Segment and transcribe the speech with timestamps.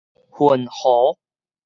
[0.31, 1.15] 雲和